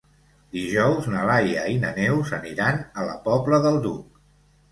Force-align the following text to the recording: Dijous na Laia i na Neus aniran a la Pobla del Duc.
Dijous 0.55 1.09
na 1.15 1.25
Laia 1.31 1.65
i 1.73 1.75
na 1.83 1.91
Neus 1.99 2.33
aniran 2.37 2.81
a 3.01 3.05
la 3.09 3.15
Pobla 3.27 3.59
del 3.67 3.77
Duc. 3.87 4.19